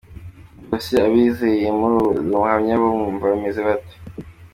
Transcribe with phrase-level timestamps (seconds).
[0.59, 3.95] Ubwo se abizereye muri ubwo buhamya bo bumva bameze bate?